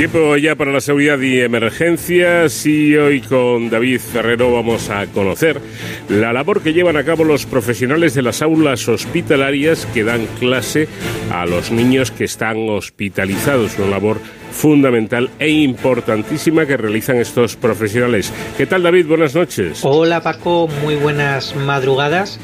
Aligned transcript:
Tiempo 0.00 0.34
ya 0.38 0.56
para 0.56 0.72
la 0.72 0.80
seguridad 0.80 1.20
y 1.20 1.40
emergencias 1.40 2.64
y 2.64 2.96
hoy 2.96 3.20
con 3.20 3.68
David 3.68 4.00
Ferrero 4.00 4.50
vamos 4.50 4.88
a 4.88 5.04
conocer 5.08 5.60
la 6.08 6.32
labor 6.32 6.62
que 6.62 6.72
llevan 6.72 6.96
a 6.96 7.04
cabo 7.04 7.22
los 7.22 7.44
profesionales 7.44 8.14
de 8.14 8.22
las 8.22 8.40
aulas 8.40 8.88
hospitalarias 8.88 9.84
que 9.92 10.02
dan 10.02 10.26
clase 10.38 10.88
a 11.30 11.44
los 11.44 11.70
niños 11.70 12.10
que 12.10 12.24
están 12.24 12.66
hospitalizados, 12.70 13.78
una 13.78 13.88
labor 13.88 14.22
fundamental 14.50 15.28
e 15.38 15.50
importantísima 15.50 16.64
que 16.64 16.78
realizan 16.78 17.16
estos 17.16 17.56
profesionales. 17.56 18.32
¿Qué 18.56 18.64
tal 18.64 18.82
David? 18.82 19.06
Buenas 19.06 19.34
noches. 19.34 19.80
Hola 19.82 20.22
Paco, 20.22 20.66
muy 20.82 20.96
buenas 20.96 21.54
madrugadas. 21.54 22.40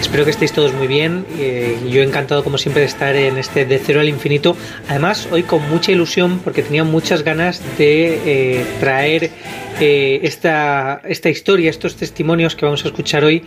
Espero 0.00 0.24
que 0.24 0.30
estéis 0.30 0.52
todos 0.52 0.72
muy 0.74 0.86
bien. 0.86 1.24
Eh, 1.38 1.78
yo 1.88 2.02
encantado, 2.02 2.44
como 2.44 2.58
siempre, 2.58 2.80
de 2.80 2.86
estar 2.86 3.16
en 3.16 3.38
este 3.38 3.64
De 3.64 3.78
Cero 3.78 4.00
al 4.00 4.08
Infinito. 4.08 4.56
Además, 4.88 5.28
hoy 5.30 5.42
con 5.42 5.68
mucha 5.68 5.92
ilusión, 5.92 6.38
porque 6.40 6.62
tenía 6.62 6.84
muchas 6.84 7.22
ganas 7.22 7.62
de 7.78 8.20
eh, 8.24 8.64
traer 8.78 9.30
eh, 9.80 10.20
esta, 10.22 11.00
esta 11.04 11.28
historia, 11.28 11.70
estos 11.70 11.96
testimonios 11.96 12.54
que 12.54 12.64
vamos 12.64 12.84
a 12.84 12.88
escuchar 12.88 13.24
hoy, 13.24 13.44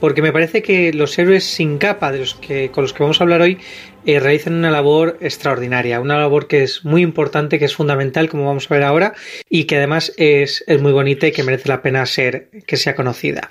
porque 0.00 0.22
me 0.22 0.32
parece 0.32 0.62
que 0.62 0.92
los 0.92 1.18
héroes 1.18 1.44
sin 1.44 1.78
capa 1.78 2.10
de 2.12 2.18
los 2.20 2.34
que, 2.34 2.70
con 2.70 2.82
los 2.82 2.92
que 2.92 3.02
vamos 3.02 3.20
a 3.20 3.24
hablar 3.24 3.42
hoy 3.42 3.58
eh, 4.06 4.18
realizan 4.18 4.54
una 4.54 4.70
labor 4.70 5.18
extraordinaria, 5.20 6.00
una 6.00 6.16
labor 6.16 6.48
que 6.48 6.62
es 6.62 6.86
muy 6.86 7.02
importante, 7.02 7.58
que 7.58 7.66
es 7.66 7.74
fundamental, 7.74 8.30
como 8.30 8.46
vamos 8.46 8.70
a 8.70 8.74
ver 8.74 8.82
ahora, 8.82 9.12
y 9.50 9.64
que 9.64 9.76
además 9.76 10.14
es, 10.16 10.64
muy 10.80 10.92
bonita 10.92 11.26
y 11.26 11.32
que 11.32 11.42
merece 11.42 11.68
la 11.68 11.82
pena 11.82 12.06
ser 12.06 12.48
que 12.66 12.78
sea 12.78 12.94
conocida. 12.94 13.50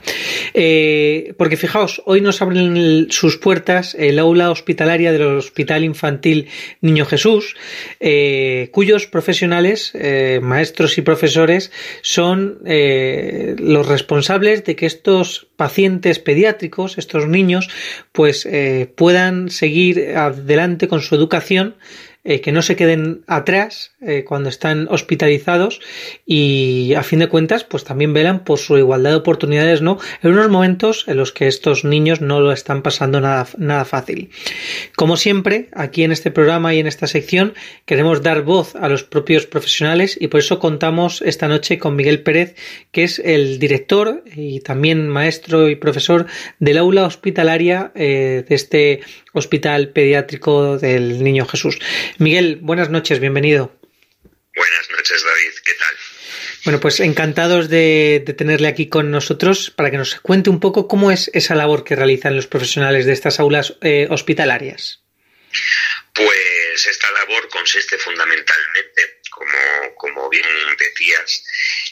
Eh, 0.55 1.35
porque 1.37 1.55
fijaos, 1.55 1.78
hoy 2.05 2.21
nos 2.21 2.41
abren 2.41 3.07
sus 3.09 3.37
puertas 3.37 3.95
el 3.97 4.19
aula 4.19 4.51
hospitalaria 4.51 5.11
del 5.11 5.37
Hospital 5.37 5.83
Infantil 5.83 6.47
Niño 6.81 7.05
Jesús, 7.05 7.55
eh, 7.99 8.69
cuyos 8.71 9.07
profesionales, 9.07 9.93
maestros 10.41 10.97
y 10.97 11.01
profesores, 11.01 11.71
son 12.01 12.59
los 12.63 13.87
responsables 13.87 14.63
de 14.65 14.75
que 14.75 14.85
estos 14.85 15.47
pacientes 15.55 16.19
pediátricos, 16.19 16.97
estos 16.97 17.27
niños, 17.27 17.69
pues 18.11 18.47
puedan 18.95 19.49
seguir 19.49 20.15
adelante 20.15 20.87
con 20.87 21.01
su 21.01 21.15
educación 21.15 21.75
eh, 22.25 22.41
que 22.41 22.51
no 22.51 22.61
se 22.61 22.75
queden 22.75 23.23
atrás 23.27 23.93
eh, 24.01 24.25
cuando 24.27 24.49
están 24.49 24.87
hospitalizados 24.89 25.79
y 26.25 26.93
a 26.95 27.03
fin 27.03 27.19
de 27.19 27.29
cuentas 27.29 27.63
pues 27.63 27.85
también 27.85 28.13
velan 28.13 28.43
por 28.43 28.59
su 28.59 28.77
igualdad 28.77 29.11
de 29.11 29.15
oportunidades 29.15 29.81
no 29.81 29.99
en 30.21 30.31
unos 30.31 30.49
momentos 30.49 31.05
en 31.07 31.15
los 31.15 31.31
que 31.31 31.47
estos 31.47 31.85
niños 31.85 32.19
no 32.19 32.41
lo 32.41 32.51
están 32.51 32.81
pasando 32.81 33.21
nada, 33.21 33.47
nada 33.57 33.85
fácil. 33.85 34.31
Como 34.97 35.15
siempre 35.15 35.69
aquí 35.73 36.03
en 36.03 36.11
este 36.11 36.29
programa 36.29 36.73
y 36.73 36.79
en 36.79 36.87
esta 36.87 37.07
sección 37.07 37.53
queremos 37.85 38.21
dar 38.21 38.41
voz 38.43 38.75
a 38.75 38.89
los 38.89 39.03
propios 39.03 39.45
profesionales 39.45 40.17
y 40.19 40.27
por 40.27 40.41
eso 40.41 40.59
contamos 40.59 41.21
esta 41.21 41.47
noche 41.47 41.79
con 41.79 41.95
Miguel 41.95 42.21
Pérez 42.21 42.55
que 42.91 43.05
es 43.05 43.19
el 43.19 43.59
director 43.59 44.23
y 44.35 44.59
también 44.59 45.07
maestro 45.07 45.69
y 45.69 45.75
profesor 45.75 46.25
del 46.59 46.79
aula 46.79 47.05
hospitalaria 47.05 47.93
eh, 47.95 48.43
de 48.47 48.55
este 48.55 49.01
Hospital 49.33 49.89
Pediátrico 49.89 50.77
del 50.77 51.23
Niño 51.23 51.45
Jesús. 51.45 51.79
Miguel, 52.17 52.57
buenas 52.61 52.89
noches, 52.89 53.19
bienvenido. 53.19 53.75
Buenas 54.55 54.89
noches, 54.89 55.23
David, 55.23 55.53
¿qué 55.63 55.73
tal? 55.73 55.95
Bueno, 56.65 56.79
pues 56.79 56.99
encantados 56.99 57.69
de, 57.69 58.23
tenerle 58.37 58.67
aquí 58.67 58.89
con 58.89 59.11
nosotros 59.11 59.71
para 59.71 59.91
que 59.91 59.97
nos 59.97 60.19
cuente 60.19 60.49
un 60.49 60.59
poco 60.59 60.87
cómo 60.87 61.11
es 61.11 61.31
esa 61.33 61.55
labor 61.55 61.83
que 61.83 61.95
realizan 61.95 62.35
los 62.35 62.47
profesionales 62.47 63.05
de 63.05 63.13
estas 63.13 63.39
aulas 63.39 63.75
eh, 63.81 64.07
hospitalarias. 64.09 65.03
Pues 66.13 66.87
esta 66.87 67.09
labor 67.11 67.47
consiste 67.49 67.97
fundamentalmente, 67.97 69.21
como, 69.29 69.95
como 69.95 70.29
bien 70.29 70.45
decías, 70.77 71.43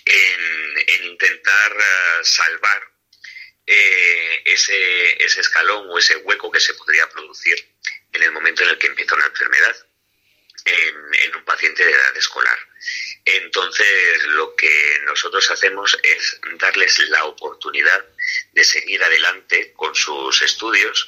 en, 0.05 1.11
intentar 1.11 1.71
eh, 1.71 2.23
salvar 2.23 2.81
eh, 3.65 3.96
ese, 4.53 5.23
ese 5.23 5.41
escalón 5.41 5.89
o 5.89 5.97
ese 5.97 6.17
hueco 6.17 6.51
que 6.51 6.59
se 6.59 6.73
podría 6.73 7.09
producir 7.09 7.69
en 8.13 8.23
el 8.23 8.31
momento 8.31 8.63
en 8.63 8.69
el 8.69 8.77
que 8.77 8.87
empieza 8.87 9.15
una 9.15 9.25
enfermedad 9.25 9.75
en, 10.65 11.35
un 11.35 11.45
paciente 11.45 11.85
de 11.85 11.91
edad 11.91 12.17
escolar. 12.17 12.57
Entonces, 13.25 14.23
lo 14.27 14.55
que 14.55 15.01
nosotros 15.05 15.49
hacemos 15.51 15.97
es 16.03 16.39
darles 16.57 16.99
la 17.09 17.25
oportunidad 17.25 18.05
de 18.53 18.63
seguir 18.63 19.03
adelante 19.03 19.73
con 19.73 19.93
sus 19.95 20.41
estudios, 20.41 21.07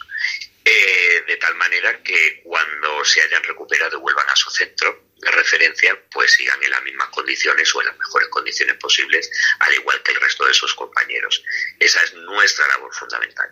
eh, 0.63 1.23
de 1.27 1.37
tal 1.37 1.55
manera 1.55 2.01
que 2.03 2.41
cuando 2.43 3.03
se 3.03 3.21
hayan 3.21 3.43
recuperado 3.43 3.99
vuelvan 3.99 4.29
a 4.29 4.35
su 4.35 4.49
centro 4.49 5.08
de 5.19 5.31
referencia, 5.31 5.97
pues 6.11 6.31
sigan 6.31 6.61
en 6.63 6.71
las 6.71 6.83
mismas 6.83 7.09
condiciones 7.09 7.73
o 7.75 7.81
en 7.81 7.87
las 7.87 7.97
mejores 7.97 8.29
condiciones 8.29 8.75
posibles, 8.77 9.29
al 9.59 9.73
igual 9.73 10.01
que 10.03 10.11
el 10.11 10.21
resto 10.21 10.45
de 10.45 10.53
sus 10.53 10.73
compañeros. 10.73 11.43
Esa 11.79 12.01
es 12.03 12.13
nuestra 12.13 12.67
labor 12.67 12.93
fundamental. 12.93 13.49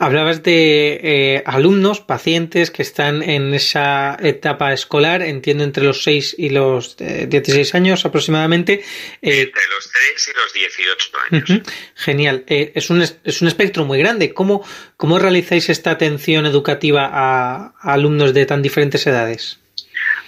Hablabas 0.00 0.42
de 0.42 0.98
eh, 1.00 1.42
alumnos, 1.46 2.00
pacientes 2.00 2.72
que 2.72 2.82
están 2.82 3.22
en 3.22 3.54
esa 3.54 4.16
etapa 4.20 4.72
escolar, 4.72 5.22
entiendo 5.22 5.62
entre 5.62 5.84
los 5.84 6.02
6 6.02 6.34
y 6.38 6.48
los 6.48 6.96
16 6.96 7.74
años 7.76 8.04
aproximadamente. 8.04 8.84
Eh, 9.22 9.42
entre 9.42 9.62
los 9.68 9.90
3 9.92 10.28
y 10.28 10.36
los 10.36 10.52
18 10.52 11.10
años. 11.30 11.68
Genial. 11.94 12.44
Eh, 12.48 12.72
es, 12.74 12.90
un, 12.90 13.00
es 13.00 13.42
un 13.42 13.48
espectro 13.48 13.84
muy 13.84 14.00
grande. 14.00 14.34
¿Cómo, 14.34 14.66
¿Cómo 14.96 15.20
realizáis 15.20 15.68
esta 15.68 15.92
atención 15.92 16.44
educativa 16.44 17.08
a 17.12 17.74
alumnos 17.80 18.34
de 18.34 18.44
tan 18.44 18.60
diferentes 18.60 19.06
edades? 19.06 19.60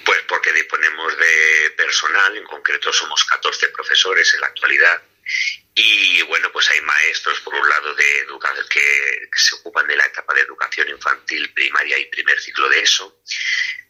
Pues 0.05 0.19
porque 0.29 0.53
disponemos 0.53 1.19
de 1.19 1.84
personal, 1.95 2.37
en 2.37 2.45
concreto 2.45 2.93
somos 2.93 3.25
14 3.25 3.69
profesores 3.69 4.35
en 4.35 4.41
la 4.41 4.49
actualidad 4.49 5.01
y 5.77 6.23
bueno, 6.23 6.51
pues 6.53 6.71
hay 6.71 6.81
maestros, 6.83 7.41
por 7.41 7.55
un 7.55 7.69
lado, 7.69 7.95
de 7.95 8.19
educación 8.19 8.67
que 8.69 9.29
se 9.35 9.55
ocupan 9.57 9.87
de 9.87 9.97
la 9.97 10.07
etapa 10.07 10.35
de 10.35 10.43
educación 10.43 10.89
infantil, 10.89 11.53
primaria 11.53 11.99
y 11.99 12.07
primer 12.07 12.39
ciclo 12.41 12.69
de 12.69 12.81
eso. 12.81 13.21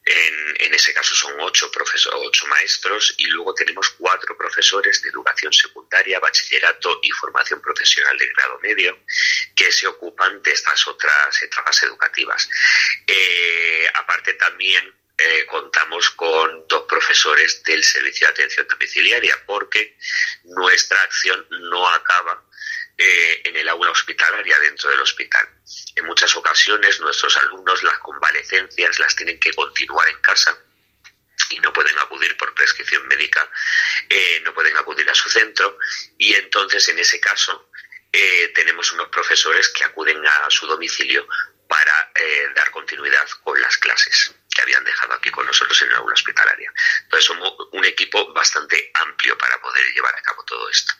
En, 0.04 0.66
en 0.66 0.74
ese 0.74 0.92
caso 0.92 1.14
son 1.14 1.32
ocho, 1.40 1.70
profesores, 1.70 2.20
ocho 2.22 2.46
maestros 2.46 3.14
y 3.16 3.26
luego 3.26 3.54
tenemos 3.54 3.90
cuatro 3.98 4.36
profesores 4.36 5.00
de 5.02 5.08
educación 5.08 5.52
secundaria, 5.52 6.20
bachillerato 6.20 7.00
y 7.02 7.10
formación 7.10 7.60
profesional 7.62 8.16
de 8.18 8.28
grado 8.28 8.58
medio 8.60 8.98
que 9.56 9.72
se 9.72 9.86
ocupan 9.86 10.42
de 10.42 10.52
estas 10.52 10.86
otras 10.86 11.42
etapas 11.42 11.82
educativas. 11.82 12.48
Eh, 13.06 13.90
aparte 13.94 14.34
también 14.34 14.94
eh, 15.16 15.46
contamos 15.46 16.10
con 16.10 16.66
dos 16.66 16.86
profesores 16.88 17.62
del 17.62 17.84
servicio 17.84 18.26
de 18.26 18.32
atención 18.32 18.66
domiciliaria 18.66 19.40
porque 19.46 19.96
nuestra 20.42 21.00
acción 21.02 21.46
no 21.50 21.88
acaba 21.88 22.42
eh, 22.98 23.42
en 23.44 23.56
el 23.56 23.68
aula 23.68 23.92
hospitalaria 23.92 24.58
dentro 24.58 24.90
del 24.90 25.00
hospital. 25.00 25.48
En 25.94 26.06
muchas 26.06 26.34
ocasiones 26.34 26.98
nuestros 26.98 27.36
alumnos 27.36 27.84
las 27.84 27.98
convalecencias 28.00 28.98
las 28.98 29.14
tienen 29.14 29.38
que 29.38 29.52
continuar 29.52 30.08
en 30.08 30.20
casa 30.20 30.58
y 31.50 31.60
no 31.60 31.72
pueden 31.72 31.96
acudir 32.00 32.36
por 32.36 32.52
prescripción 32.52 33.06
médica, 33.06 33.48
eh, 34.08 34.40
no 34.44 34.52
pueden 34.52 34.76
acudir 34.76 35.08
a 35.08 35.14
su 35.14 35.30
centro 35.30 35.78
y 36.18 36.34
entonces 36.34 36.88
en 36.88 36.98
ese 36.98 37.20
caso 37.20 37.70
tenemos 38.54 38.92
unos 38.92 39.08
profesores 39.08 39.70
que 39.70 39.82
acuden 39.82 40.24
a 40.24 40.48
su 40.48 40.68
domicilio 40.68 41.26
para 41.66 42.12
dar 42.54 42.70
continuidad 42.70 43.28
con 43.42 43.60
las 43.60 43.76
clases 43.78 44.32
habían 44.64 44.84
dejado 44.84 45.14
aquí 45.14 45.30
con 45.30 45.46
nosotros 45.46 45.80
en 45.82 45.88
el 45.90 45.96
aula 45.96 46.14
hospitalaria. 46.14 46.72
Entonces 47.04 47.24
somos 47.24 47.54
un 47.72 47.84
equipo 47.84 48.32
bastante 48.32 48.90
amplio 48.94 49.36
para 49.38 49.60
poder 49.60 49.84
llevar 49.94 50.14
a 50.14 50.22
cabo 50.22 50.42
todo 50.44 50.68
esto. 50.68 50.92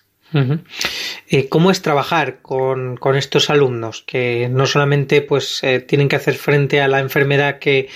Eh, 1.29 1.49
¿Cómo 1.49 1.71
es 1.71 1.81
trabajar 1.81 2.43
con, 2.43 2.99
estos 3.17 3.51
alumnos 3.51 4.03
que 4.03 4.49
no 4.51 4.67
solamente 4.67 5.23
pues 5.23 5.63
eh, 5.63 5.79
tienen 5.81 6.09
que 6.09 6.17
hacer 6.17 6.35
frente 6.35 6.81
a 6.81 6.89
la 6.89 6.99
enfermedad 6.99 7.61
que, 7.61 7.89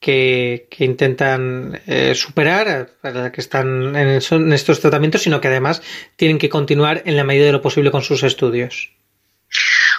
que, 0.00 0.66
intentan 0.78 1.80
eh, 1.86 2.14
superar, 2.16 2.90
que 3.32 3.40
están 3.40 3.94
en, 3.94 4.08
en, 4.08 4.52
estos 4.52 4.80
tratamientos, 4.80 5.22
sino 5.22 5.40
que 5.40 5.48
además 5.48 5.82
tienen 6.16 6.38
que 6.38 6.48
continuar 6.48 7.02
en 7.06 7.16
la 7.16 7.24
medida 7.24 7.46
de 7.46 7.52
lo 7.52 7.62
posible 7.62 7.92
con 7.92 8.02
sus 8.02 8.24
estudios? 8.24 8.90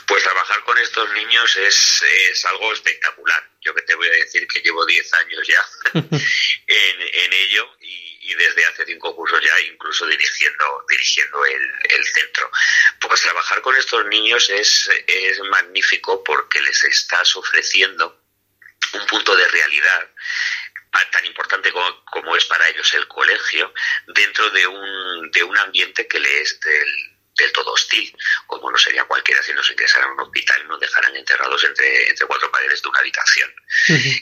Pues 0.05 0.21
trabajar 0.23 0.63
con 0.65 0.77
estos 0.77 1.13
niños 1.13 1.55
es, 1.55 2.03
es 2.29 2.45
algo 2.45 2.73
espectacular 2.73 3.54
yo 3.65 3.73
que 3.73 3.81
te 3.81 3.95
voy 3.95 4.07
a 4.07 4.11
decir 4.11 4.47
que 4.47 4.61
llevo 4.61 4.85
10 4.85 5.13
años 5.13 5.47
ya 5.47 5.65
en, 6.67 7.33
ello 7.33 7.69
y, 7.81 8.33
desde 8.35 8.65
hace 8.65 8.85
cinco 8.85 9.15
cursos 9.15 9.39
ya 9.41 9.59
incluso 9.71 10.05
dirigiendo, 10.07 10.85
dirigiendo 10.89 11.45
el, 11.45 12.05
centro. 12.13 12.51
Pues 12.99 13.21
trabajar 13.21 13.61
con 13.61 13.75
estos 13.77 14.05
niños 14.07 14.49
es, 14.49 14.89
es 15.07 15.39
magnífico 15.49 16.23
porque 16.23 16.61
les 16.61 16.83
estás 16.83 17.35
ofreciendo 17.35 18.21
un 18.93 19.05
punto 19.07 19.35
de 19.35 19.47
realidad 19.47 20.09
tan 21.11 21.25
importante 21.25 21.71
como, 21.71 22.35
es 22.35 22.45
para 22.45 22.67
ellos 22.69 22.93
el 22.93 23.07
colegio 23.07 23.73
dentro 24.07 24.49
de 24.51 24.67
un, 24.67 25.31
de 25.31 25.43
un 25.43 25.57
ambiente 25.57 26.07
que 26.07 26.19
les 26.19 26.59
del, 26.61 27.14
del 27.37 27.51
todo 27.51 27.73
hostil, 27.73 28.15
como 28.47 28.71
no 28.71 28.77
sería 28.77 29.03
cualquiera 29.05 29.43
si 29.43 29.53
nos 29.53 29.69
ingresaran 29.69 30.09
a 30.09 30.13
un 30.13 30.19
hospital 30.21 30.61
y 30.63 30.67
nos 30.67 30.79
dejaran 30.79 31.15
enterrados 31.15 31.63
entre, 31.63 32.09
entre 32.09 32.25
cuatro 32.27 32.49
paredes 32.51 32.81
de 32.81 32.89
una 32.89 32.99
habitación. 32.99 33.53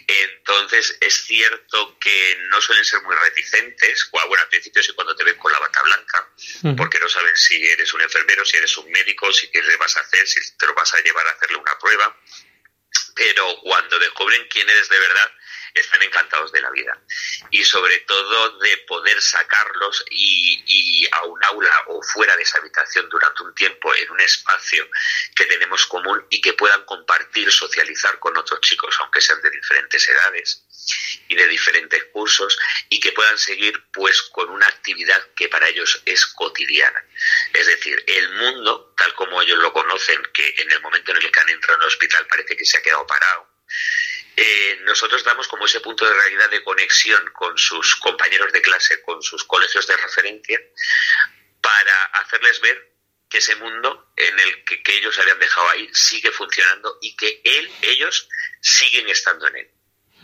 Entonces, 0.07 0.97
es 0.99 1.25
cierto 1.25 1.97
que 1.99 2.37
no 2.49 2.59
suelen 2.61 2.83
ser 2.85 3.01
muy 3.03 3.15
reticentes, 3.15 4.09
bueno, 4.11 4.41
al 4.41 4.49
principio 4.49 4.81
sí 4.81 4.93
cuando 4.93 5.15
te 5.15 5.23
ven 5.23 5.37
con 5.37 5.51
la 5.51 5.59
bata 5.59 5.81
blanca, 5.83 6.29
porque 6.75 6.99
no 6.99 7.07
saben 7.07 7.35
si 7.37 7.63
eres 7.65 7.93
un 7.93 8.01
enfermero, 8.01 8.45
si 8.45 8.57
eres 8.57 8.75
un 8.77 8.89
médico, 8.91 9.31
si 9.31 9.49
qué 9.49 9.61
le 9.61 9.77
vas 9.77 9.95
a 9.97 10.01
hacer, 10.01 10.27
si 10.27 10.39
te 10.57 10.65
lo 10.65 10.73
vas 10.73 10.93
a 10.93 11.01
llevar 11.01 11.27
a 11.27 11.31
hacerle 11.31 11.57
una 11.57 11.77
prueba, 11.77 12.17
pero 13.15 13.55
cuando 13.61 13.99
descubren 13.99 14.47
quién 14.49 14.69
eres 14.69 14.89
de 14.89 14.99
verdad, 14.99 15.31
están 15.73 16.01
encantados 16.03 16.51
de 16.51 16.61
la 16.61 16.69
vida 16.69 16.99
y 17.49 17.63
sobre 17.63 17.99
todo 17.99 18.59
de 18.59 18.77
poder 18.87 19.21
sacarlos 19.21 20.05
y, 20.09 21.07
a 21.11 21.23
un 21.25 21.43
aula 21.43 21.83
o 21.87 22.01
fuera 22.01 22.35
de 22.35 22.43
esa 22.43 22.57
habitación 22.59 23.09
durante 23.09 23.43
un 23.43 23.53
tiempo 23.53 23.93
en 23.93 24.09
un 24.09 24.19
espacio 24.21 24.87
que 25.35 25.45
tenemos 25.45 25.85
común 25.85 26.25
y 26.29 26.41
que 26.41 26.53
puedan 26.53 26.85
compartir, 26.85 27.51
socializar 27.51 28.19
con 28.19 28.35
otros 28.37 28.61
chicos, 28.61 28.95
aunque 28.99 29.21
sean 29.21 29.41
de 29.41 29.49
diferentes 29.49 30.07
edades 30.07 30.63
y 31.27 31.35
de 31.35 31.47
diferentes 31.47 32.03
cursos 32.05 32.57
y 32.89 32.99
que 32.99 33.11
puedan 33.11 33.37
seguir 33.37 33.83
pues 33.91 34.21
con 34.21 34.49
una 34.49 34.67
actividad 34.67 35.21
que 35.35 35.49
para 35.49 35.67
ellos 35.67 36.01
es 36.05 36.25
cotidiana. 36.27 37.05
Es 37.53 37.67
decir, 37.67 38.03
el 38.07 38.29
mundo, 38.33 38.93
tal 38.97 39.13
como 39.15 39.41
ellos 39.41 39.59
lo 39.59 39.73
conocen, 39.73 40.21
que 40.33 40.55
en 40.57 40.71
el 40.71 40.81
momento 40.81 41.11
en 41.11 41.17
el 41.17 41.31
que 41.31 41.39
han 41.39 41.49
entrado 41.49 41.75
en 41.75 41.81
el 41.83 41.87
hospital 41.87 42.25
parece 42.27 42.55
que 42.55 42.65
se 42.65 42.77
ha 42.77 42.81
quedado 42.81 43.05
parado, 43.05 43.47
eh, 44.35 44.79
nosotros 44.83 45.23
damos 45.23 45.47
como 45.47 45.65
ese 45.65 45.79
punto 45.79 46.05
de 46.05 46.13
realidad 46.13 46.49
de 46.49 46.63
conexión 46.63 47.23
con 47.33 47.57
sus 47.57 47.95
compañeros 47.97 48.51
de 48.51 48.61
clase, 48.61 49.01
con 49.01 49.21
sus 49.21 49.43
colegios 49.43 49.85
de 49.87 49.97
referencia, 49.97 50.59
para 51.61 52.05
hacerles 52.13 52.59
ver 52.61 52.93
que 53.29 53.39
ese 53.39 53.55
mundo 53.55 54.11
en 54.15 54.39
el 54.39 54.63
que, 54.63 54.83
que 54.83 54.97
ellos 54.97 55.17
habían 55.19 55.39
dejado 55.39 55.69
ahí 55.69 55.89
sigue 55.93 56.31
funcionando 56.31 56.97
y 57.01 57.15
que 57.15 57.41
él, 57.43 57.71
ellos 57.81 58.27
siguen 58.61 59.09
estando 59.09 59.47
en 59.47 59.55
él. 59.57 59.72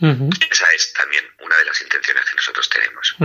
Esa 0.00 0.66
es 0.74 0.92
también 0.94 1.24
una 1.40 1.56
de 1.58 1.64
las 1.64 1.82
intenciones 1.82 2.24
que 2.24 2.36
nosotros 2.36 2.70
tenemos. 2.70 3.16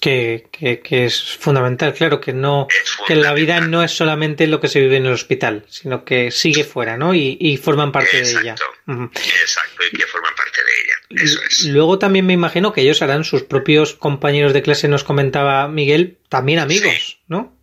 que, 0.00 0.48
que, 0.50 1.04
es 1.04 1.36
fundamental, 1.36 1.94
claro, 1.94 2.20
que 2.20 2.32
no 2.32 2.66
que 3.06 3.14
la 3.14 3.32
vida 3.34 3.60
no 3.60 3.82
es 3.82 3.92
solamente 3.92 4.46
lo 4.46 4.60
que 4.60 4.68
se 4.68 4.80
vive 4.80 4.96
en 4.96 5.06
el 5.06 5.12
hospital, 5.12 5.64
sino 5.68 6.04
que 6.04 6.30
sigue 6.30 6.64
fuera, 6.64 6.96
¿no? 6.96 7.14
Y, 7.14 7.36
y 7.40 7.56
forman 7.56 7.92
parte 7.92 8.20
de 8.20 8.30
ella. 8.30 8.54
Exacto, 8.86 9.84
y 9.90 9.96
que 9.96 10.06
forman 10.06 10.34
parte 10.34 10.60
de 10.64 10.72
ella. 10.82 11.24
Eso 11.24 11.40
es. 11.42 11.64
Luego 11.66 11.98
también 11.98 12.26
me 12.26 12.32
imagino 12.32 12.72
que 12.72 12.80
ellos 12.80 13.00
harán 13.02 13.24
sus 13.24 13.42
propios 13.42 13.94
compañeros 13.94 14.52
de 14.52 14.62
clase, 14.62 14.88
nos 14.88 15.04
comentaba 15.04 15.68
Miguel, 15.68 16.18
también 16.28 16.58
amigos, 16.58 17.20
¿no? 17.28 17.56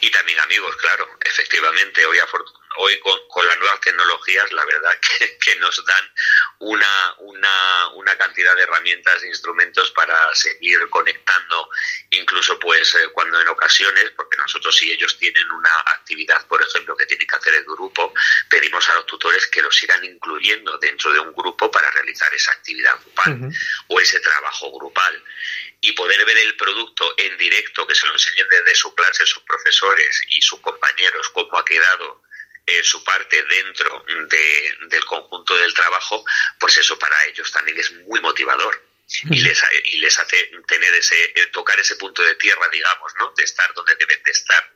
Y 0.00 0.10
también 0.10 0.38
amigos, 0.40 0.76
claro, 0.76 1.06
efectivamente. 1.24 2.04
Hoy 2.06 2.18
hoy 2.76 2.98
con, 3.00 3.18
con, 3.28 3.46
las 3.46 3.58
nuevas 3.58 3.80
tecnologías, 3.80 4.52
la 4.52 4.64
verdad 4.64 4.92
que, 5.00 5.38
que 5.38 5.56
nos 5.60 5.84
dan 5.84 6.04
una, 6.60 7.03
cantidad 8.44 8.56
de 8.56 8.62
herramientas 8.62 9.22
e 9.22 9.28
instrumentos 9.28 9.90
para 9.92 10.14
seguir 10.34 10.78
conectando, 10.90 11.70
incluso 12.10 12.58
pues 12.58 12.94
eh, 12.94 13.08
cuando 13.12 13.40
en 13.40 13.48
ocasiones, 13.48 14.10
porque 14.16 14.36
nosotros 14.36 14.76
si 14.76 14.90
ellos 14.90 15.16
tienen 15.18 15.50
una 15.50 15.70
actividad, 15.86 16.46
por 16.46 16.62
ejemplo, 16.62 16.96
que 16.96 17.06
tienen 17.06 17.26
que 17.26 17.36
hacer 17.36 17.54
el 17.54 17.64
grupo, 17.64 18.12
pedimos 18.48 18.88
a 18.88 18.94
los 18.94 19.06
tutores 19.06 19.46
que 19.46 19.62
los 19.62 19.74
sigan 19.74 20.04
incluyendo 20.04 20.76
dentro 20.78 21.12
de 21.12 21.20
un 21.20 21.32
grupo 21.32 21.70
para 21.70 21.90
realizar 21.90 22.32
esa 22.34 22.52
actividad 22.52 22.98
grupal 23.00 23.32
uh 23.32 23.36
-huh. 23.46 23.56
o 23.88 24.00
ese 24.00 24.20
trabajo 24.20 24.70
grupal 24.72 25.24
y 25.80 25.92
poder 25.92 26.24
ver 26.24 26.38
el 26.38 26.56
producto 26.56 27.14
en 27.16 27.36
directo, 27.38 27.86
que 27.86 27.94
se 27.94 28.06
lo 28.06 28.12
enseñen 28.12 28.48
desde 28.48 28.74
su 28.74 28.94
clase 28.94 29.26
sus 29.26 29.42
profesores 29.42 30.22
y 30.30 30.40
sus 30.40 30.60
compañeros, 30.60 31.28
cómo 31.30 31.58
ha 31.58 31.64
quedado 31.64 32.22
eh, 32.66 32.82
su 32.82 33.02
parte 33.04 33.42
dentro 33.42 34.04
de, 34.28 34.76
del 34.88 35.04
conjunto 35.04 35.56
del 35.56 35.74
trabajo, 35.74 36.24
pues 36.58 36.76
eso 36.78 36.98
para 36.98 37.24
ellos 37.26 37.50
también 37.52 37.78
es 37.78 37.92
muy 37.92 38.20
motivador. 38.20 38.82
Y 39.30 39.40
les, 39.42 39.62
y 39.84 39.98
les 39.98 40.18
hace 40.18 40.50
tener 40.66 40.94
ese, 40.94 41.24
eh, 41.36 41.46
tocar 41.52 41.78
ese 41.78 41.94
punto 41.96 42.22
de 42.22 42.34
tierra, 42.36 42.66
digamos, 42.72 43.12
¿no? 43.18 43.32
De 43.36 43.44
estar 43.44 43.72
donde 43.74 43.94
deben 43.96 44.20
de 44.22 44.30
estar, 44.30 44.72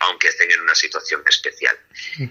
aunque 0.00 0.28
estén 0.28 0.50
en 0.50 0.60
una 0.60 0.74
situación 0.74 1.22
especial. 1.26 1.78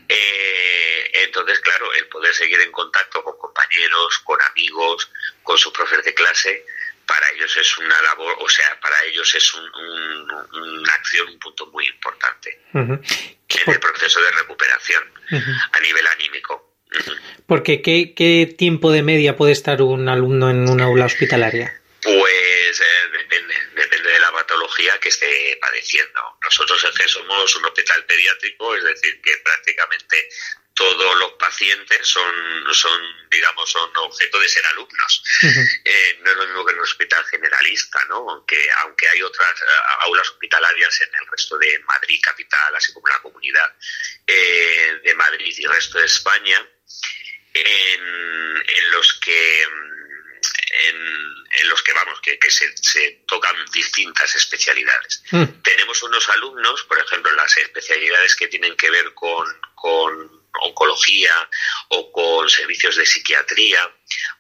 Eh, 0.08 1.12
entonces, 1.14 1.60
claro, 1.60 1.92
el 1.94 2.08
poder 2.08 2.36
seguir 2.36 2.62
en 2.62 2.72
contacto 2.72 3.24
con 3.24 3.36
compañeros, 3.40 4.20
con 4.20 4.40
amigos, 4.44 5.12
con 5.42 5.58
sus 5.58 5.74
profes 5.74 6.04
de 6.06 6.14
clase, 6.14 6.66
para 7.10 7.28
ellos 7.32 7.58
es 7.58 7.78
una 7.80 8.00
labor, 8.04 8.36
o 8.40 8.48
sea, 8.48 8.80
para 8.80 9.04
ellos 9.06 9.34
es 9.34 9.54
un, 9.56 9.64
un, 9.64 10.32
una 10.54 10.94
acción, 10.94 11.28
un 11.28 11.40
punto 11.40 11.66
muy 11.74 11.88
importante 11.88 12.62
uh 12.74 12.78
-huh. 12.78 12.98
en 13.66 13.74
el 13.74 13.80
proceso 13.80 14.22
de 14.22 14.32
recuperación 14.42 15.04
uh 15.32 15.36
-huh. 15.36 15.70
a 15.72 15.80
nivel 15.80 16.06
anímico. 16.16 16.54
Uh 16.94 16.98
-huh. 16.98 17.20
Porque, 17.48 17.82
¿qué, 17.82 18.14
¿qué 18.14 18.32
tiempo 18.64 18.92
de 18.92 19.02
media 19.02 19.36
puede 19.36 19.54
estar 19.54 19.82
un 19.82 20.08
alumno 20.08 20.52
en 20.52 20.70
una 20.70 20.86
aula 20.86 21.06
hospitalaria? 21.06 21.82
Pues 22.04 22.74
eh, 22.80 23.04
depende, 23.12 23.56
depende 23.74 24.10
de 24.12 24.20
la 24.20 24.32
patología 24.32 24.94
que 25.02 25.10
esté 25.10 25.58
padeciendo. 25.60 26.22
Nosotros 26.44 26.80
es 26.84 26.94
que 27.00 27.08
somos 27.08 27.56
un 27.56 27.66
hospital 27.66 28.06
pediátrico, 28.06 28.76
es 28.76 28.84
decir, 28.84 29.20
que 29.26 29.34
prácticamente 29.44 30.30
todos 30.80 31.20
los 31.20 31.34
pacientes 31.34 32.08
son, 32.08 32.34
son 32.72 33.02
digamos, 33.30 33.70
son 33.70 33.92
objeto 33.98 34.40
de 34.40 34.48
ser 34.48 34.66
alumnos. 34.68 35.24
Uh 35.44 35.48
-huh. 35.48 35.82
eh, 35.84 36.20
no 36.22 36.32
es 36.32 36.38
lo 36.38 36.46
mismo 36.46 36.66
que 36.66 36.72
en 36.72 36.78
un 36.78 36.84
hospital 36.84 37.26
generalista, 37.26 38.00
¿no? 38.08 38.30
Aunque, 38.30 38.70
aunque 38.84 39.10
hay 39.10 39.22
otras 39.22 39.62
uh, 39.62 40.04
aulas 40.06 40.30
hospitalarias 40.30 41.02
en 41.02 41.10
el 41.16 41.28
resto 41.30 41.58
de 41.58 41.80
Madrid 41.80 42.22
capital, 42.24 42.74
así 42.78 42.94
como 42.94 43.10
la 43.10 43.22
comunidad 43.22 43.76
eh, 44.26 45.02
de 45.04 45.16
Madrid 45.16 45.54
y 45.58 45.66
el 45.66 45.74
resto 45.74 46.00
de 46.00 46.06
España, 46.06 46.66
en, 47.54 48.64
en 48.78 48.92
los 48.92 49.20
que 49.20 49.64
en, 49.64 50.98
en, 51.60 51.68
los 51.68 51.84
que 51.84 51.92
vamos, 51.92 52.22
que, 52.22 52.40
que 52.40 52.50
se, 52.50 52.72
se, 52.78 53.24
tocan 53.28 53.58
distintas 53.74 54.34
especialidades. 54.34 55.24
Mm. 55.32 55.62
Tenemos 55.62 56.02
unos 56.04 56.30
alumnos, 56.30 56.84
por 56.84 56.98
ejemplo, 57.00 57.30
las 57.34 57.58
especialidades 57.58 58.34
que 58.38 58.48
tienen 58.48 58.78
que 58.78 58.90
ver 58.90 59.14
con, 59.14 59.46
con 59.76 60.39
oncología 60.62 61.50
o 61.90 62.12
con 62.12 62.50
servicios 62.50 62.96
de 62.96 63.06
psiquiatría, 63.06 63.82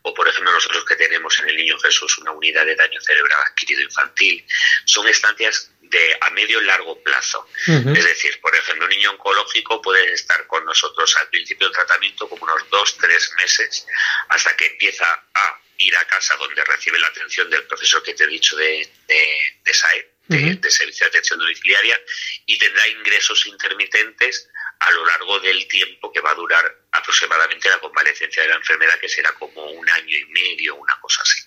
o 0.04 0.14
por 0.14 0.28
ejemplo 0.28 0.52
nosotros 0.52 0.86
que 0.86 0.96
tenemos 0.96 1.40
en 1.40 1.50
el 1.50 1.58
Niño 1.58 1.78
Jesús 1.80 2.18
una 2.18 2.32
unidad 2.32 2.66
de 2.66 2.76
daño 2.76 3.00
cerebral 3.02 3.40
adquirido 3.48 3.82
infantil, 3.82 4.46
son 4.86 5.08
estancias 5.08 5.72
de 5.82 6.18
a 6.22 6.30
medio 6.32 6.62
y 6.62 6.66
largo 6.66 7.02
plazo. 7.02 7.48
Uh 7.68 7.72
-huh. 7.72 7.98
Es 7.98 8.04
decir, 8.04 8.40
por 8.42 8.56
ejemplo, 8.56 8.86
un 8.86 8.92
niño 8.92 9.12
oncológico 9.12 9.82
puede 9.82 10.14
estar 10.14 10.46
con 10.48 10.64
nosotros 10.66 11.16
al 11.18 11.30
principio 11.30 11.68
del 11.68 11.76
tratamiento 11.76 12.30
como 12.30 12.44
unos 12.44 12.70
dos, 12.70 12.98
tres 12.98 13.32
meses, 13.42 13.88
hasta 14.30 14.56
que 14.56 14.68
empieza 14.68 15.06
a 15.34 15.60
ir 15.78 15.96
a 15.98 16.06
casa 16.06 16.36
donde 16.36 16.64
recibe 16.66 17.00
la 17.00 17.08
atención 17.08 17.50
del 17.50 17.64
profesor 17.64 18.04
que 18.04 18.14
te 18.14 18.26
he 18.26 18.28
dicho 18.28 18.56
de, 18.56 18.88
de, 19.08 19.22
de 19.64 19.74
SAE, 19.74 20.12
de, 20.28 20.38
uh 20.38 20.42
-huh. 20.42 20.60
de 20.60 20.70
Servicio 20.72 21.06
de 21.06 21.10
Atención 21.10 21.40
Domiciliaria, 21.40 22.00
y 22.46 22.58
tendrá 22.60 22.88
ingresos 22.88 23.46
intermitentes 23.48 24.48
a 24.80 24.92
lo 24.92 25.06
largo 25.06 25.40
del 25.40 25.68
tiempo 25.68 26.12
que 26.12 26.22
va 26.22 26.32
a 26.32 26.36
durar 26.36 26.84
aproximadamente 26.92 27.70
la 27.70 27.80
convalecencia 27.80 28.44
de 28.44 28.50
la 28.50 28.56
enfermedad, 28.56 29.00
que 29.00 29.10
será 29.10 29.34
como 29.34 29.64
un 29.72 29.90
año 29.90 30.18
y 30.18 30.26
medio, 30.26 30.76
una 30.76 31.00
cosa 31.02 31.22
así. 31.22 31.42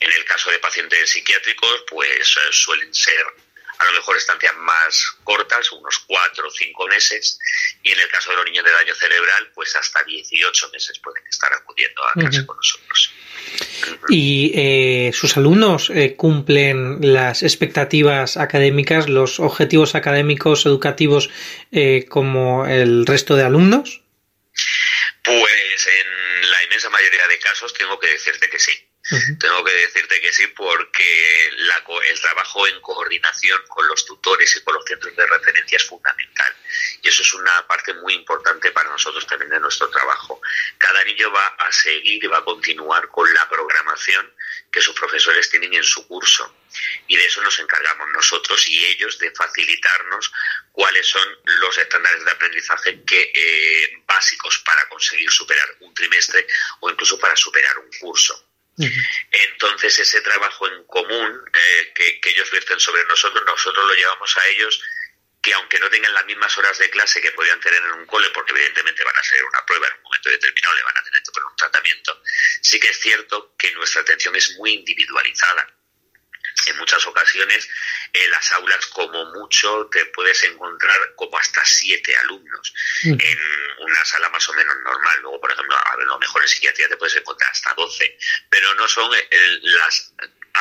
En 0.00 0.12
el 0.12 0.24
caso 0.24 0.50
de 0.50 0.58
pacientes 0.58 1.10
psiquiátricos, 1.10 1.84
pues 1.88 2.36
eh, 2.36 2.52
suelen 2.52 2.92
ser 2.94 3.26
a 3.78 3.84
lo 3.84 3.92
mejor 3.92 4.16
estancias 4.16 4.56
más 4.56 5.16
cortas, 5.22 5.70
unos 5.72 5.98
cuatro 6.00 6.48
o 6.48 6.50
cinco 6.50 6.86
meses, 6.88 7.38
y 7.82 7.92
en 7.92 8.00
el 8.00 8.08
caso 8.08 8.30
de 8.30 8.36
los 8.36 8.44
niños 8.46 8.64
de 8.64 8.72
daño 8.72 8.94
cerebral, 8.94 9.52
pues 9.54 9.74
hasta 9.76 10.02
18 10.02 10.70
meses 10.70 10.98
pueden 10.98 11.24
estar 11.28 11.52
acudiendo 11.52 12.02
a 12.02 12.12
uh 12.16 12.20
-huh. 12.22 12.46
con 12.46 12.56
nosotros. 12.56 13.12
¿Y 14.08 14.52
eh, 14.54 15.10
sus 15.12 15.36
alumnos 15.36 15.90
eh, 15.90 16.14
cumplen 16.16 16.98
las 17.00 17.42
expectativas 17.42 18.36
académicas, 18.36 19.08
los 19.08 19.40
objetivos 19.40 19.94
académicos, 19.94 20.66
educativos, 20.66 21.30
eh, 21.72 22.06
como 22.08 22.66
el 22.66 23.06
resto 23.06 23.36
de 23.36 23.44
alumnos? 23.44 24.02
Pues 25.22 25.86
en 25.86 26.50
la 26.50 26.62
inmensa 26.64 26.90
mayoría 26.90 27.26
de 27.28 27.38
casos 27.38 27.74
tengo 27.74 27.98
que 27.98 28.08
decirte 28.08 28.48
que 28.48 28.58
sí. 28.58 28.72
Tengo 29.40 29.64
que 29.64 29.72
decirte 29.72 30.20
que 30.20 30.32
sí 30.32 30.46
porque 30.48 31.50
la, 31.56 31.82
el 32.04 32.20
trabajo 32.20 32.66
en 32.66 32.78
coordinación 32.82 33.62
con 33.66 33.88
los 33.88 34.04
tutores 34.04 34.54
y 34.56 34.60
con 34.62 34.74
los 34.74 34.84
centros 34.84 35.16
de 35.16 35.26
referencia 35.26 35.76
es 35.76 35.84
fundamental. 35.84 36.54
Y 37.00 37.08
eso 37.08 37.22
es 37.22 37.32
una 37.34 37.66
parte 37.66 37.94
muy 37.94 38.12
importante 38.14 38.70
para 38.70 38.90
nosotros 38.90 39.26
también 39.26 39.50
de 39.50 39.60
nuestro 39.60 39.88
trabajo. 39.88 40.40
Cada 40.76 41.02
niño 41.04 41.32
va 41.32 41.46
a 41.46 41.72
seguir 41.72 42.22
y 42.22 42.26
va 42.26 42.38
a 42.38 42.44
continuar 42.44 43.08
con 43.08 43.32
la 43.32 43.48
programación 43.48 44.30
que 44.70 44.82
sus 44.82 44.94
profesores 44.94 45.48
tienen 45.48 45.72
en 45.72 45.84
su 45.84 46.06
curso. 46.06 46.54
Y 47.06 47.16
de 47.16 47.24
eso 47.24 47.40
nos 47.42 47.58
encargamos 47.58 48.08
nosotros 48.12 48.68
y 48.68 48.84
ellos 48.86 49.18
de 49.18 49.30
facilitarnos 49.30 50.30
cuáles 50.70 51.06
son 51.06 51.26
los 51.44 51.78
estándares 51.78 52.24
de 52.24 52.30
aprendizaje 52.30 53.02
que, 53.04 53.32
eh, 53.34 54.02
básicos 54.06 54.58
para 54.58 54.86
conseguir 54.88 55.30
superar 55.30 55.76
un 55.80 55.94
trimestre 55.94 56.46
o 56.80 56.90
incluso 56.90 57.18
para 57.18 57.36
superar 57.36 57.78
un 57.78 57.90
curso. 57.98 58.44
Entonces 59.30 59.98
ese 59.98 60.20
trabajo 60.20 60.68
en 60.68 60.84
común 60.84 61.40
eh, 61.52 61.92
que, 61.94 62.20
que, 62.20 62.30
ellos 62.30 62.50
vierten 62.50 62.78
sobre 62.78 63.04
nosotros, 63.06 63.44
nosotros 63.44 63.86
lo 63.86 63.94
llevamos 63.94 64.36
a 64.36 64.46
ellos 64.46 64.80
que 65.42 65.52
aunque 65.54 65.78
no 65.78 65.88
tengan 65.88 66.12
las 66.12 66.26
mismas 66.26 66.56
horas 66.58 66.78
de 66.78 66.90
clase 66.90 67.20
que 67.20 67.32
podían 67.32 67.60
tener 67.60 67.82
en 67.82 67.92
un 67.92 68.06
cole, 68.06 68.28
porque 68.30 68.52
evidentemente 68.52 69.04
van 69.04 69.16
a 69.16 69.22
ser 69.22 69.42
una 69.44 69.64
prueba 69.64 69.86
en 69.86 69.94
un 69.94 70.02
momento 70.02 70.30
determinado, 70.30 70.74
le 70.74 70.82
van 70.82 70.98
a 70.98 71.02
tener 71.02 71.22
que 71.22 71.30
poner 71.30 71.46
un 71.46 71.56
tratamiento, 71.56 72.22
sí 72.60 72.80
que 72.80 72.88
es 72.88 73.00
cierto 73.00 73.54
que 73.56 73.72
nuestra 73.72 74.02
atención 74.02 74.34
es 74.36 74.56
muy 74.58 74.72
individualizada. 74.74 75.77
En 76.66 76.76
muchas 76.76 77.06
ocasiones 77.06 77.68
en 78.12 78.30
las 78.30 78.52
aulas 78.52 78.86
como 78.86 79.24
mucho 79.32 79.88
te 79.92 80.04
puedes 80.06 80.42
encontrar 80.44 81.14
como 81.16 81.38
hasta 81.38 81.64
siete 81.64 82.16
alumnos 82.18 82.74
mm. 83.04 83.16
en 83.20 83.38
una 83.80 84.04
sala 84.04 84.28
más 84.30 84.48
o 84.48 84.52
menos 84.54 84.74
normal. 84.84 85.18
Luego, 85.22 85.40
por 85.40 85.52
ejemplo, 85.52 85.76
a, 85.76 85.96
lo 85.96 86.18
mejor 86.18 86.42
en 86.42 86.48
psiquiatría 86.48 86.88
te 86.88 86.96
puedes 86.96 87.16
encontrar 87.16 87.50
hasta 87.50 87.74
doce, 87.74 88.18
pero 88.50 88.74
no 88.74 88.88
son 88.88 89.10
las 89.62 90.12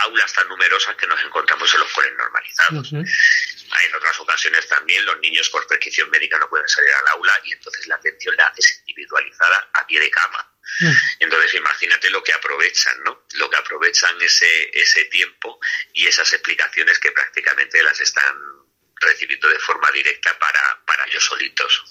aulas 0.04 0.34
tan 0.34 0.48
numerosas 0.48 0.96
que 0.96 1.08
nos 1.08 1.22
encontramos 1.24 1.74
en 1.74 1.80
los 1.80 1.92
coles 1.92 2.12
normalizados. 2.18 2.94
En 2.94 3.96
otras 3.96 4.20
ocasiones 4.20 4.68
también 4.68 5.06
los 5.06 5.20
niños 5.20 5.50
por 5.50 5.66
prescripción 5.68 6.10
médica 6.10 6.38
no 6.38 6.50
pueden 6.50 6.68
salir 6.68 6.92
al 6.94 7.08
aula 7.10 7.40
y 7.44 7.54
entonces 7.54 7.88
la 7.88 7.96
atención 7.96 8.36
la 8.38 8.46
haces 8.46 8.84
individualizada 8.86 9.70
a 9.74 9.86
pie 9.86 10.00
de 10.00 10.10
cama. 10.10 10.52
Mm. 10.80 10.92
Entonces 11.20 11.54
imagínate 11.56 12.10
lo 12.10 12.24
que 12.24 12.34
aprovechan, 12.34 13.04
¿no? 13.04 13.26
Lo 13.34 13.50
que 13.50 13.58
aprovechan 13.58 14.22
ese, 14.22 14.70
ese 14.74 15.06
tiempo 15.06 15.60
y 15.94 16.08
esas 16.08 16.32
explicaciones 16.34 17.00
que 17.00 17.12
prácticamente 17.12 17.82
las 17.84 18.00
están 18.02 18.36
recibiendo 19.00 19.48
de 19.50 19.60
forma 19.60 19.92
directa 19.92 20.38
para, 20.40 20.82
para 20.86 21.06
ellos 21.06 21.24
solitos, 21.24 21.84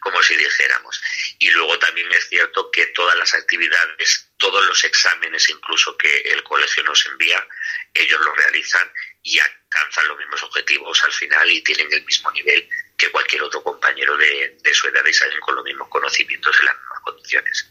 como 0.00 0.22
si 0.22 0.36
dijéramos. 0.36 1.00
Y 1.38 1.50
luego 1.50 1.78
también 1.78 2.10
es 2.12 2.28
cierto 2.28 2.70
que 2.70 2.86
todas 2.88 3.16
las 3.16 3.32
actividades, 3.34 4.30
todos 4.36 4.64
los 4.66 4.84
exámenes 4.84 5.48
incluso 5.48 5.96
que 5.96 6.18
el 6.18 6.42
colegio 6.42 6.82
nos 6.84 7.04
envía, 7.06 7.46
ellos 7.94 8.20
lo 8.20 8.34
realizan 8.34 8.90
y 9.22 9.38
alcanzan 9.38 10.08
los 10.08 10.18
mismos 10.18 10.42
objetivos 10.42 11.02
al 11.04 11.12
final 11.12 11.50
y 11.50 11.62
tienen 11.62 11.92
el 11.92 12.04
mismo 12.04 12.30
nivel 12.32 12.68
que 12.96 13.10
cualquier 13.10 13.42
otro 13.42 13.62
compañero 13.62 14.16
de, 14.16 14.58
de 14.60 14.74
su 14.74 14.88
edad 14.88 15.04
y 15.06 15.12
salen 15.12 15.40
con 15.40 15.54
los 15.54 15.64
mismos 15.64 15.88
conocimientos 15.88 16.56
en 16.60 16.66
las 16.66 16.76
mismas 16.76 16.97
condiciones. 17.12 17.70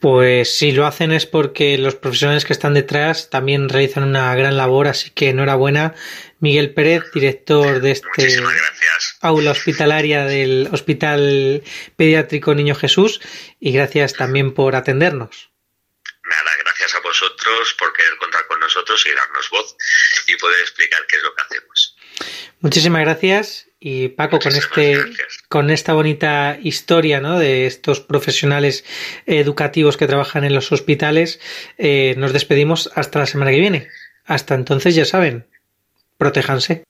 Pues 0.00 0.56
si 0.56 0.70
lo 0.70 0.86
hacen 0.86 1.10
es 1.10 1.26
porque 1.26 1.76
los 1.76 1.96
profesionales 1.96 2.44
que 2.44 2.52
están 2.52 2.74
detrás 2.74 3.30
también 3.30 3.68
realizan 3.68 4.04
una 4.04 4.32
gran 4.36 4.56
labor, 4.56 4.86
así 4.86 5.10
que 5.10 5.30
enhorabuena. 5.30 5.94
Miguel 6.38 6.72
Pérez, 6.72 7.02
director 7.12 7.80
de 7.80 7.90
este 7.90 8.40
aula 9.20 9.50
hospitalaria 9.50 10.24
del 10.24 10.68
Hospital 10.72 11.64
Pediátrico 11.96 12.54
Niño 12.54 12.76
Jesús, 12.76 13.20
y 13.58 13.72
gracias 13.72 14.14
también 14.14 14.54
por 14.54 14.76
atendernos. 14.76 15.50
Nada, 16.22 16.52
gracias 16.62 16.94
a 16.94 17.00
vosotros 17.00 17.74
por 17.76 17.92
querer 17.92 18.16
contar 18.18 18.46
con 18.46 18.60
nosotros 18.60 19.04
y 19.04 19.14
darnos 19.14 19.50
voz 19.50 19.76
y 20.28 20.36
poder 20.36 20.60
explicar 20.60 21.04
qué 21.08 21.16
es 21.16 21.22
lo 21.22 21.34
que 21.34 21.42
hacemos. 21.42 21.97
Muchísimas 22.60 23.02
gracias 23.02 23.68
y 23.80 24.08
Paco, 24.08 24.40
con 24.40 24.54
este, 24.56 24.96
con 25.48 25.70
esta 25.70 25.92
bonita 25.92 26.58
historia 26.60 27.20
¿no? 27.20 27.38
de 27.38 27.66
estos 27.66 28.00
profesionales 28.00 28.84
educativos 29.26 29.96
que 29.96 30.08
trabajan 30.08 30.42
en 30.44 30.54
los 30.54 30.72
hospitales, 30.72 31.40
eh, 31.78 32.14
nos 32.18 32.32
despedimos 32.32 32.90
hasta 32.94 33.20
la 33.20 33.26
semana 33.26 33.52
que 33.52 33.60
viene. 33.60 33.88
Hasta 34.24 34.56
entonces, 34.56 34.96
ya 34.96 35.04
saben, 35.04 35.46
protéjanse. 36.16 36.86